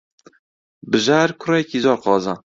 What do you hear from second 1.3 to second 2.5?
کوڕێکی زۆر قۆزە.